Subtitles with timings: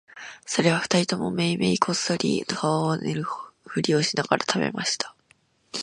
[0.47, 3.23] それは二人ともめいめいこっそり顔へ塗る
[3.67, 5.15] ふりをしながら喰べました